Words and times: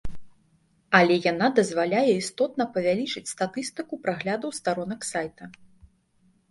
Але 0.99 1.17
яна 1.31 1.49
дазваляе 1.59 2.11
істотна 2.13 2.67
павялічыць 2.79 3.25
статыстыку 3.35 3.93
праглядаў 4.09 4.49
старонак 4.61 5.01
сайта. 5.13 5.43